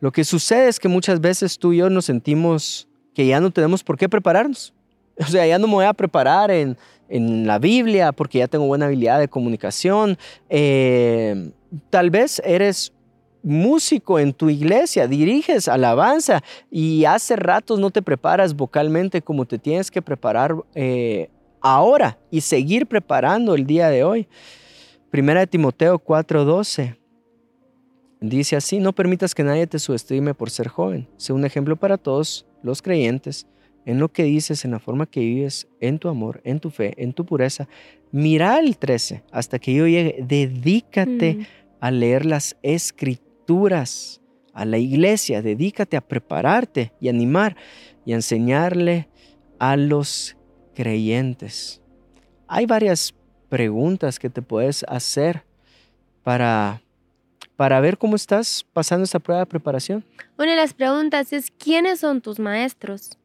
lo 0.01 0.13
que 0.13 0.25
sucede 0.25 0.69
es 0.69 0.79
que 0.79 0.89
muchas 0.89 1.21
veces 1.21 1.59
tú 1.59 1.73
y 1.73 1.79
yo 1.79 1.91
nos 1.91 2.07
sentimos 2.07 2.89
que 3.15 3.27
ya 3.27 3.41
no 3.41 3.51
tenemos 3.51 3.83
por 3.83 3.99
qué 3.99 4.09
prepararnos. 4.09 4.73
O 5.19 5.27
sea, 5.27 5.47
ya 5.47 5.59
no 5.59 5.67
me 5.67 5.75
voy 5.75 5.85
a 5.85 5.93
preparar 5.93 6.51
en, 6.51 6.79
en 7.11 7.47
la 7.47 7.59
Biblia 7.59 8.11
porque 8.13 8.39
ya 8.39 8.49
tengo 8.49 8.67
buena 8.67 8.87
habilidad 8.87 9.19
de 9.19 9.29
comunicación. 9.29 10.17
Eh, 10.49 11.53
tal 11.91 12.09
vez 12.09 12.41
eres 12.43 12.95
músico 13.43 14.19
en 14.19 14.33
tu 14.33 14.51
iglesia, 14.51 15.07
diriges 15.07 15.69
alabanza 15.69 16.43
y 16.71 17.05
hace 17.05 17.37
ratos 17.37 17.79
no 17.79 17.91
te 17.91 18.03
preparas 18.03 18.55
vocalmente 18.55 19.23
como 19.23 19.47
te 19.47 19.59
tienes 19.59 19.91
que 19.91 20.03
preparar 20.03 20.55
eh, 20.75 21.31
ahora 21.61 22.19
y 22.31 22.41
seguir 22.41 22.87
preparando 22.87 23.55
el 23.55 23.67
día 23.67 23.89
de 23.89 24.05
hoy. 24.05 24.29
Primera 25.11 25.41
de 25.41 25.47
Timoteo 25.47 25.99
4:12 25.99 26.97
dice 28.21 28.57
así, 28.57 28.79
no 28.79 28.93
permitas 28.93 29.35
que 29.35 29.43
nadie 29.43 29.67
te 29.67 29.79
subestime 29.79 30.35
por 30.35 30.51
ser 30.51 30.69
joven, 30.69 31.09
sé 31.17 31.33
un 31.33 31.45
ejemplo 31.45 31.77
para 31.77 31.97
todos 31.97 32.47
los 32.63 32.83
creyentes 32.83 33.47
en 33.87 33.99
lo 33.99 34.11
que 34.13 34.25
dices, 34.25 34.67
en 34.67 34.73
la 34.73 34.79
forma 34.79 35.07
que 35.07 35.21
vives, 35.21 35.67
en 35.81 35.99
tu 35.99 36.09
amor, 36.09 36.43
en 36.45 36.61
tu 36.61 36.69
fe, 36.71 36.93
en 37.03 37.15
tu 37.15 37.25
pureza. 37.25 37.67
Mira 38.13 38.59
el 38.59 38.77
13 38.77 39.25
hasta 39.33 39.59
que 39.59 39.73
yo 39.73 39.87
llegue. 39.87 40.17
Dedícate 40.23 41.35
Mm. 41.39 41.47
a 41.81 41.91
leer 41.91 42.27
las 42.27 42.57
escrituras, 42.63 43.30
a 44.53 44.65
la 44.65 44.79
iglesia. 44.79 45.43
Dedícate 45.43 45.97
a 45.97 46.01
prepararte 46.01 46.93
y 47.01 47.09
animar 47.09 47.57
y 48.05 48.13
enseñarle 48.13 49.09
a 49.59 49.77
los 49.77 50.37
creyentes. 50.75 51.81
Hay 52.47 52.67
varias 52.67 53.15
preguntas 53.49 54.19
que 54.19 54.31
te 54.31 54.43
puedes 54.43 54.85
hacer 54.85 55.45
para, 56.23 56.81
para 57.57 57.81
ver 57.81 57.99
cómo 57.99 58.17
estás 58.17 58.65
pasando 58.73 59.05
esta 59.05 59.19
prueba 59.19 59.41
de 59.41 59.47
preparación. 59.47 60.05
Una 60.39 60.53
de 60.53 60.57
las 60.57 60.75
preguntas 60.75 61.33
es, 61.33 61.51
¿quiénes 61.51 62.01
son 62.01 62.21
tus 62.21 62.39
maestros? 62.39 63.19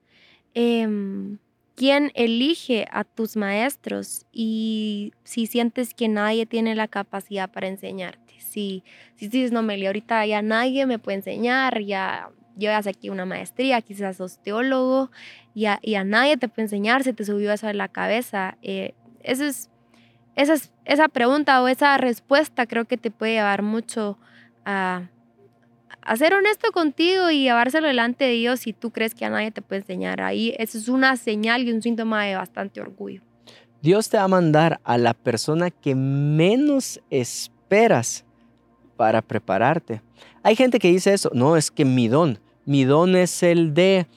Em, 0.54 1.38
¿Quién 1.76 2.12
elige 2.16 2.88
a 2.90 3.04
tus 3.04 3.36
maestros? 3.36 4.26
Y 4.32 5.12
si 5.24 5.46
sientes 5.46 5.94
que 5.94 6.08
nadie 6.08 6.46
tiene 6.46 6.74
la 6.74 6.88
capacidad 6.88 7.52
para 7.52 7.68
enseñarte. 7.68 8.25
Si, 8.46 8.84
si 9.16 9.28
dices, 9.28 9.52
no, 9.52 9.62
Meli, 9.64 9.86
ahorita 9.88 10.26
ya 10.26 10.42
nadie 10.42 10.86
me 10.86 11.00
puede 11.00 11.18
enseñar, 11.18 11.82
ya 11.82 12.30
yo 12.58 12.70
ya 12.70 12.82
saqué 12.82 13.10
una 13.12 13.26
maestría, 13.26 13.82
quizás 13.82 14.16
sos 14.18 14.42
teólogo, 14.42 15.12
y 15.54 15.66
a, 15.66 15.80
y 15.82 15.96
a 15.96 16.04
nadie 16.06 16.38
te 16.38 16.48
puede 16.48 16.64
enseñar, 16.64 17.04
se 17.04 17.12
te 17.14 17.26
subió 17.26 17.52
eso 17.52 17.68
a 17.68 17.74
la 17.74 17.90
cabeza. 17.90 18.58
Eh, 18.62 18.94
eso 19.24 19.44
es, 19.44 19.70
esa, 20.36 20.54
es- 20.54 20.72
esa 20.86 21.10
pregunta 21.10 21.62
o 21.62 21.68
esa 21.68 21.98
respuesta 21.98 22.66
creo 22.66 22.86
que 22.86 22.98
te 22.98 23.12
puede 23.12 23.34
llevar 23.34 23.62
mucho 23.62 24.18
a 24.66 25.10
a 26.02 26.16
ser 26.18 26.36
honesto 26.36 26.72
contigo 26.72 27.32
y 27.32 27.42
llevárselo 27.44 27.88
delante 27.88 28.26
de 28.26 28.34
Dios 28.34 28.60
si 28.60 28.74
tú 28.74 28.92
crees 28.92 29.16
que 29.16 29.26
a 29.26 29.30
nadie 29.32 29.50
te 29.52 29.64
puede 29.64 29.82
enseñar. 29.82 30.22
Ahí 30.22 30.54
eso 30.60 30.78
es 30.78 30.88
una 30.88 31.16
señal 31.18 31.64
y 31.68 31.72
un 31.72 31.82
síntoma 31.82 32.24
de 32.26 32.36
bastante 32.36 32.80
orgullo. 32.80 33.22
Dios 33.82 34.10
te 34.10 34.18
va 34.18 34.24
a 34.24 34.28
mandar 34.28 34.80
a 34.84 34.98
la 35.00 35.14
persona 35.16 35.72
que 35.72 35.96
menos 35.96 37.02
esperas 37.10 38.25
para 38.96 39.22
prepararte. 39.22 40.02
Hay 40.44 40.56
gente 40.56 40.80
que 40.80 40.90
dice 40.90 41.14
eso, 41.14 41.30
no, 41.34 41.58
es 41.58 41.72
que 41.72 41.86
mi 41.86 42.08
don, 42.08 42.40
mi 42.66 42.84
don 42.84 43.16
es 43.16 43.44
el 43.44 43.74
de 43.74 44.08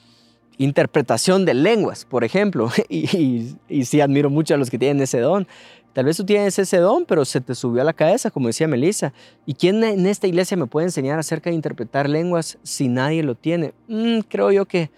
interpretación 0.57 1.45
de 1.45 1.53
lenguas, 1.53 2.05
por 2.05 2.23
ejemplo, 2.23 2.69
y, 2.89 3.55
sí 3.83 4.01
admiro 4.01 4.29
mucho 4.29 4.53
a 4.53 4.57
los 4.57 4.69
que 4.69 4.77
tienen 4.77 5.01
ese 5.01 5.19
don. 5.19 5.47
Tal 5.93 6.05
vez 6.05 6.17
tú 6.17 6.25
tienes 6.25 6.59
ese 6.59 6.77
don, 6.77 7.05
pero 7.05 7.25
se 7.25 7.41
te 7.41 7.55
subió 7.55 7.81
a 7.81 7.85
la 7.85 7.93
cabeza, 7.93 8.29
como 8.29 8.47
decía 8.47 8.67
Melissa. 8.67 9.11
¿Y 9.45 9.55
quién 9.55 9.83
en 9.83 10.05
esta 10.05 10.27
iglesia 10.27 10.55
me 10.55 10.67
puede 10.67 10.85
enseñar 10.85 11.17
acerca 11.17 11.49
de 11.49 11.55
interpretar 11.55 12.07
lenguas 12.07 12.59
si 12.61 12.87
nadie 12.87 13.23
lo 13.23 13.35
tiene? 13.35 13.73
Mm, 13.87 14.19
creo 14.27 14.51
yo 14.51 14.65
que 14.65 14.91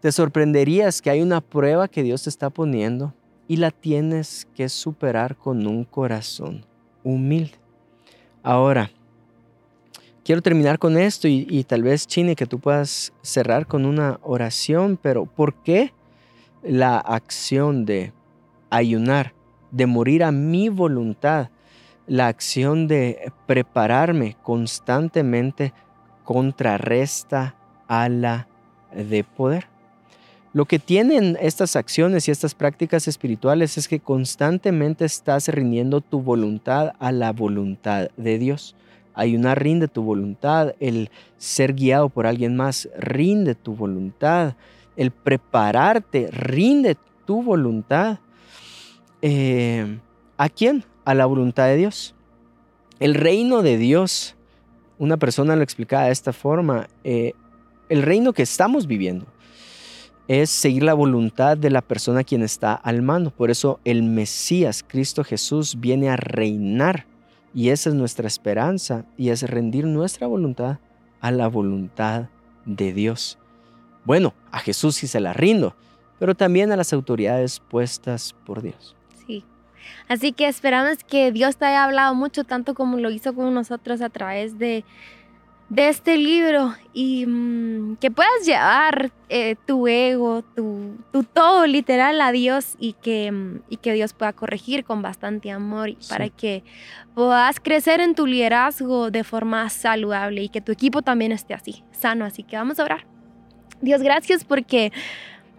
te 0.00 0.12
sorprenderías 0.12 1.00
que 1.00 1.10
hay 1.10 1.22
una 1.22 1.40
prueba 1.40 1.88
que 1.88 2.02
Dios 2.02 2.24
te 2.24 2.28
está 2.28 2.50
poniendo 2.50 3.14
y 3.48 3.56
la 3.56 3.70
tienes 3.70 4.46
que 4.54 4.68
superar 4.68 5.36
con 5.36 5.66
un 5.66 5.84
corazón 5.84 6.66
humilde. 7.02 7.61
Ahora, 8.44 8.90
quiero 10.24 10.42
terminar 10.42 10.80
con 10.80 10.98
esto 10.98 11.28
y, 11.28 11.62
tal 11.64 11.84
vez, 11.84 12.08
Chini, 12.08 12.34
que 12.34 12.46
tú 12.46 12.58
puedas 12.58 13.12
cerrar 13.22 13.68
con 13.68 13.86
una 13.86 14.18
oración, 14.22 14.98
pero 15.00 15.26
¿por 15.26 15.54
qué 15.62 15.92
la 16.64 16.98
acción 16.98 17.84
de 17.84 18.12
ayunar, 18.68 19.32
de 19.70 19.86
morir 19.86 20.24
a 20.24 20.32
mi 20.32 20.68
voluntad, 20.68 21.50
la 22.08 22.26
acción 22.26 22.88
de 22.88 23.32
prepararme 23.46 24.36
constantemente 24.42 25.72
contrarresta 26.24 27.54
a 27.86 28.08
la 28.08 28.48
de 28.92 29.22
poder? 29.22 29.71
Lo 30.54 30.66
que 30.66 30.78
tienen 30.78 31.38
estas 31.40 31.76
acciones 31.76 32.28
y 32.28 32.30
estas 32.30 32.54
prácticas 32.54 33.08
espirituales 33.08 33.78
es 33.78 33.88
que 33.88 34.00
constantemente 34.00 35.06
estás 35.06 35.48
rindiendo 35.48 36.02
tu 36.02 36.20
voluntad 36.20 36.92
a 36.98 37.10
la 37.10 37.32
voluntad 37.32 38.10
de 38.18 38.38
Dios. 38.38 38.76
Ayunar 39.14 39.62
rinde 39.62 39.88
tu 39.88 40.02
voluntad, 40.02 40.74
el 40.78 41.10
ser 41.38 41.72
guiado 41.72 42.10
por 42.10 42.26
alguien 42.26 42.54
más 42.54 42.90
rinde 42.98 43.54
tu 43.54 43.74
voluntad, 43.74 44.54
el 44.96 45.10
prepararte 45.10 46.28
rinde 46.30 46.98
tu 47.24 47.42
voluntad. 47.42 48.18
Eh, 49.22 49.98
¿A 50.36 50.50
quién? 50.50 50.84
A 51.06 51.14
la 51.14 51.24
voluntad 51.24 51.64
de 51.64 51.76
Dios. 51.76 52.14
El 53.00 53.14
reino 53.14 53.62
de 53.62 53.78
Dios, 53.78 54.36
una 54.98 55.16
persona 55.16 55.56
lo 55.56 55.62
explicaba 55.62 56.04
de 56.04 56.12
esta 56.12 56.34
forma, 56.34 56.88
eh, 57.04 57.32
el 57.88 58.02
reino 58.02 58.34
que 58.34 58.42
estamos 58.42 58.86
viviendo 58.86 59.26
es 60.28 60.50
seguir 60.50 60.82
la 60.82 60.94
voluntad 60.94 61.56
de 61.56 61.70
la 61.70 61.82
persona 61.82 62.24
quien 62.24 62.42
está 62.42 62.74
al 62.74 63.02
mando. 63.02 63.30
Por 63.30 63.50
eso 63.50 63.80
el 63.84 64.02
Mesías, 64.02 64.84
Cristo 64.86 65.24
Jesús, 65.24 65.80
viene 65.80 66.08
a 66.08 66.16
reinar 66.16 67.06
y 67.54 67.68
esa 67.68 67.90
es 67.90 67.94
nuestra 67.94 68.26
esperanza 68.26 69.04
y 69.16 69.30
es 69.30 69.42
rendir 69.42 69.86
nuestra 69.86 70.26
voluntad 70.26 70.78
a 71.20 71.30
la 71.30 71.48
voluntad 71.48 72.28
de 72.64 72.92
Dios. 72.92 73.38
Bueno, 74.04 74.34
a 74.50 74.58
Jesús 74.58 74.96
sí 74.96 75.06
se 75.06 75.20
la 75.20 75.32
rindo, 75.32 75.76
pero 76.18 76.34
también 76.34 76.72
a 76.72 76.76
las 76.76 76.92
autoridades 76.92 77.60
puestas 77.60 78.34
por 78.46 78.62
Dios. 78.62 78.96
Sí. 79.26 79.44
Así 80.08 80.32
que 80.32 80.48
esperamos 80.48 81.04
que 81.04 81.30
Dios 81.30 81.56
te 81.56 81.66
haya 81.66 81.84
hablado 81.84 82.14
mucho, 82.14 82.44
tanto 82.44 82.74
como 82.74 82.98
lo 82.98 83.10
hizo 83.10 83.34
con 83.34 83.52
nosotros 83.54 84.00
a 84.00 84.08
través 84.08 84.58
de, 84.58 84.84
de 85.72 85.88
este 85.88 86.18
libro 86.18 86.74
y 86.92 87.24
mmm, 87.24 87.96
que 87.96 88.10
puedas 88.10 88.44
llevar 88.44 89.10
eh, 89.30 89.56
tu 89.66 89.88
ego, 89.88 90.42
tu, 90.54 90.98
tu, 91.10 91.24
todo 91.24 91.66
literal 91.66 92.20
a 92.20 92.30
Dios 92.30 92.76
y 92.78 92.92
que, 92.92 93.32
mmm, 93.32 93.60
y 93.70 93.78
que 93.78 93.94
Dios 93.94 94.12
pueda 94.12 94.34
corregir 94.34 94.84
con 94.84 95.00
bastante 95.00 95.50
amor 95.50 95.88
y 95.88 95.96
sí. 95.98 96.10
para 96.10 96.28
que 96.28 96.62
puedas 97.14 97.58
crecer 97.58 98.02
en 98.02 98.14
tu 98.14 98.26
liderazgo 98.26 99.10
de 99.10 99.24
forma 99.24 99.66
saludable 99.70 100.42
y 100.42 100.50
que 100.50 100.60
tu 100.60 100.72
equipo 100.72 101.00
también 101.00 101.32
esté 101.32 101.54
así, 101.54 101.82
sano. 101.90 102.26
Así 102.26 102.42
que 102.42 102.56
vamos 102.56 102.78
a 102.78 102.84
orar. 102.84 103.06
Dios, 103.80 104.02
gracias 104.02 104.44
porque 104.44 104.92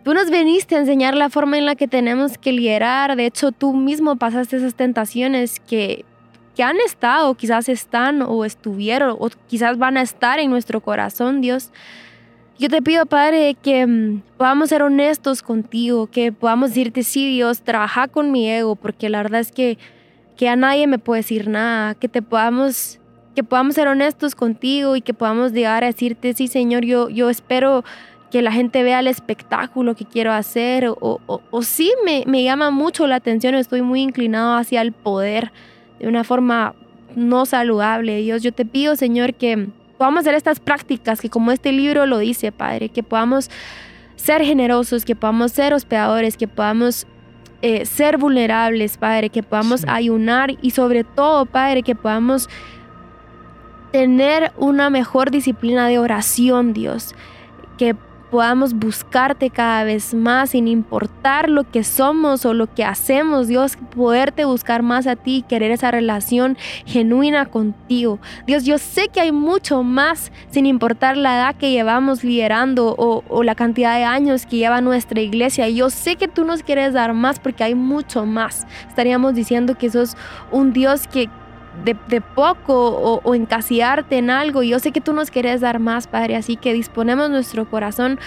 tú 0.04 0.14
nos 0.14 0.30
viniste 0.30 0.76
a 0.76 0.80
enseñar 0.80 1.16
la 1.16 1.32
forma 1.32 1.58
en 1.58 1.66
la 1.66 1.74
que 1.74 1.88
tenemos 1.88 2.38
que 2.38 2.52
liderar. 2.52 3.16
De 3.16 3.26
hecho, 3.26 3.52
tú 3.52 3.74
mismo 3.74 4.18
pasaste 4.18 4.58
esas 4.58 4.76
tentaciones 4.76 5.60
que, 5.60 6.06
que 6.56 6.64
han 6.64 6.78
estado, 6.86 7.34
quizás 7.36 7.70
están 7.70 8.22
o 8.22 8.46
estuvieron 8.46 9.16
o 9.20 9.30
quizás 9.48 9.78
van 9.78 9.98
a 9.98 10.02
estar 10.02 10.40
en 10.40 10.50
nuestro 10.50 10.82
corazón, 10.82 11.42
Dios. 11.42 11.72
Yo 12.60 12.70
te 12.70 12.82
pido, 12.82 13.06
Padre, 13.06 13.56
que 13.62 13.86
um, 13.86 14.22
podamos 14.38 14.70
ser 14.70 14.84
honestos 14.84 15.42
contigo, 15.42 16.08
que 16.08 16.32
podamos 16.32 16.70
decirte, 16.70 17.04
sí, 17.04 17.28
Dios, 17.30 17.62
trabaja 17.62 18.08
con 18.08 18.32
mi 18.32 18.50
ego, 18.50 18.76
porque 18.76 19.10
la 19.10 19.24
verdad 19.24 19.42
es 19.42 19.52
que, 19.52 19.80
que 20.38 20.48
a 20.48 20.56
nadie 20.56 20.86
me 20.86 21.00
puede 21.00 21.20
decir 21.20 21.48
nada, 21.48 21.96
que 21.96 22.08
te 22.08 22.22
podamos 22.22 23.00
que 23.36 23.44
podamos 23.44 23.74
ser 23.74 23.88
honestos 23.88 24.36
contigo 24.36 24.96
y 24.96 25.02
que 25.02 25.16
podamos 25.16 25.54
llegar 25.54 25.84
a 25.84 25.88
decirte, 25.88 26.34
sí, 26.34 26.48
Señor, 26.48 26.86
yo, 26.86 27.10
yo 27.10 27.32
espero 27.32 27.84
que 28.30 28.44
la 28.44 28.52
gente 28.52 28.84
vea 28.84 29.00
el 29.00 29.08
espectáculo 29.08 29.96
que 29.96 30.06
quiero 30.06 30.32
hacer 30.32 30.88
o, 30.88 30.98
o, 31.00 31.42
o 31.50 31.62
sí 31.64 31.92
me, 32.06 32.24
me, 32.28 32.44
llama 32.44 32.70
mucho 32.70 33.08
la 33.08 33.16
atención, 33.16 33.56
estoy 33.56 33.82
muy 33.82 34.02
inclinado 34.02 34.56
hacia 34.56 34.82
el 34.82 34.92
poder 34.92 35.52
de 36.04 36.10
una 36.10 36.26
forma 36.26 36.76
no 37.16 37.46
saludable. 37.46 38.18
Dios, 38.18 38.44
yo 38.44 38.52
te 38.52 38.66
pido, 38.66 38.98
Señor, 38.98 39.36
que 39.36 39.70
podamos 39.98 40.20
hacer 40.20 40.36
estas 40.36 40.60
prácticas, 40.60 41.22
que 41.22 41.30
como 41.30 41.54
este 41.54 41.72
libro 41.72 42.06
lo 42.06 42.18
dice, 42.18 42.52
Padre, 42.52 42.90
que 42.90 43.04
podamos 43.04 43.50
ser 44.18 44.44
generosos, 44.44 45.06
que 45.06 45.16
podamos 45.16 45.54
ser 45.54 45.74
hospedadores, 45.74 46.36
que 46.36 46.50
podamos 46.50 47.08
eh, 47.62 47.86
ser 47.86 48.18
vulnerables, 48.18 48.98
Padre, 48.98 49.30
que 49.30 49.44
podamos 49.44 49.86
ayunar 49.88 50.58
y 50.62 50.72
sobre 50.72 51.06
todo, 51.06 51.46
Padre, 51.46 51.84
que 51.84 51.96
podamos 51.96 52.50
tener 53.94 54.52
una 54.58 54.90
mejor 54.90 55.32
disciplina 55.32 55.88
de 55.88 56.00
oración, 56.00 56.74
Dios, 56.74 57.16
que 57.78 57.96
podamos 58.34 58.74
buscarte 58.74 59.52
cada 59.52 59.84
vez 59.84 60.16
más 60.16 60.50
sin 60.50 60.68
importar 60.68 61.52
lo 61.52 61.70
que 61.70 61.84
somos 61.84 62.48
o 62.48 62.56
lo 62.56 62.66
que 62.66 62.84
hacemos, 62.84 63.48
Dios, 63.48 63.78
poderte 63.96 64.44
buscar 64.44 64.82
más 64.82 65.06
a 65.06 65.16
ti, 65.16 65.46
querer 65.48 65.70
esa 65.70 65.92
relación 65.92 66.58
genuina 66.88 67.46
contigo. 67.46 68.18
Dios, 68.48 68.64
yo 68.66 68.80
sé 68.80 69.10
que 69.10 69.22
hay 69.22 69.32
mucho 69.32 69.84
más 69.84 70.32
sin 70.50 70.66
importar 70.66 71.16
la 71.16 71.36
edad 71.36 71.56
que 71.58 71.70
llevamos 71.70 72.24
liderando 72.24 72.96
o, 72.98 73.24
o 73.30 73.44
la 73.44 73.54
cantidad 73.54 73.96
de 73.98 74.04
años 74.04 74.48
que 74.48 74.58
lleva 74.58 74.82
nuestra 74.82 75.22
iglesia. 75.22 75.70
Yo 75.70 75.92
sé 75.92 76.16
que 76.16 76.28
tú 76.28 76.44
nos 76.44 76.64
quieres 76.64 76.94
dar 76.94 77.14
más 77.14 77.40
porque 77.40 77.64
hay 77.64 77.76
mucho 77.76 78.26
más. 78.26 78.66
Estaríamos 78.90 79.36
diciendo 79.36 79.78
que 79.78 79.92
sos 79.92 80.18
un 80.52 80.74
Dios 80.74 81.08
que, 81.08 81.30
de, 81.84 82.22
poco 82.22 83.20
o, 83.24 83.36
encasillarte 83.36 84.18
en 84.18 84.30
algo. 84.30 84.64
Yo 84.64 84.80
sé 84.80 84.92
que 84.92 85.02
tú 85.02 85.14
nos 85.14 85.32
quieres 85.32 85.62
dar 85.62 85.80
más, 85.80 86.08
Padre, 86.08 86.36
así 86.36 86.56
que 86.56 86.74
disponemos 86.74 87.30
nuestro 87.30 87.70
corazón 87.70 88.20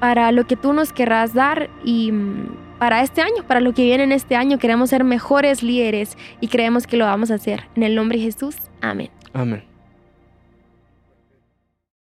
para 0.00 0.32
lo 0.32 0.46
que 0.46 0.56
tú 0.56 0.72
nos 0.72 0.92
querrás 0.92 1.34
dar 1.34 1.70
y 1.84 2.12
mm, 2.12 2.78
para 2.78 3.02
este 3.02 3.22
año, 3.22 3.42
para 3.46 3.60
lo 3.60 3.72
que 3.72 3.82
viene 3.82 4.04
en 4.04 4.12
este 4.12 4.36
año. 4.36 4.58
Queremos 4.58 4.90
ser 4.90 5.04
mejores 5.04 5.62
líderes 5.62 6.16
y 6.40 6.48
creemos 6.48 6.86
que 6.86 6.96
lo 6.96 7.04
vamos 7.06 7.30
a 7.30 7.34
hacer. 7.34 7.64
En 7.74 7.82
el 7.82 7.94
nombre 7.94 8.18
de 8.18 8.24
Jesús, 8.24 8.56
amén. 8.80 9.10
Amén. 9.32 9.67